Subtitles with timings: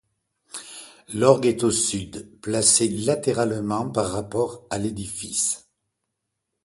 [1.13, 5.69] L’orgue est au sud, placé latéralement par rapport à l’édifice.